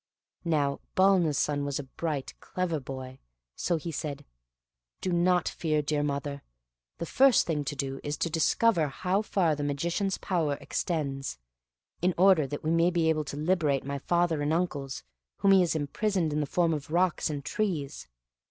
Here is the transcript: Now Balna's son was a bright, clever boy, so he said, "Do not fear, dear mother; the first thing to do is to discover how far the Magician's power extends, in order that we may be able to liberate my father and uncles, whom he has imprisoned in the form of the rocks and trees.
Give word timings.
Now 0.45 0.79
Balna's 0.95 1.37
son 1.37 1.63
was 1.63 1.77
a 1.77 1.83
bright, 1.83 2.33
clever 2.39 2.79
boy, 2.79 3.19
so 3.55 3.77
he 3.77 3.91
said, 3.91 4.25
"Do 4.99 5.11
not 5.13 5.47
fear, 5.47 5.83
dear 5.83 6.01
mother; 6.01 6.41
the 6.97 7.05
first 7.05 7.45
thing 7.45 7.63
to 7.65 7.75
do 7.75 7.99
is 8.03 8.17
to 8.17 8.29
discover 8.31 8.87
how 8.87 9.21
far 9.21 9.55
the 9.55 9.63
Magician's 9.63 10.17
power 10.17 10.55
extends, 10.59 11.37
in 12.01 12.15
order 12.17 12.47
that 12.47 12.63
we 12.63 12.71
may 12.71 12.89
be 12.89 13.09
able 13.09 13.25
to 13.25 13.37
liberate 13.37 13.85
my 13.85 13.99
father 13.99 14.41
and 14.41 14.51
uncles, 14.51 15.03
whom 15.37 15.51
he 15.51 15.59
has 15.61 15.75
imprisoned 15.75 16.33
in 16.33 16.39
the 16.39 16.47
form 16.47 16.73
of 16.73 16.87
the 16.87 16.93
rocks 16.95 17.29
and 17.29 17.45
trees. 17.45 18.07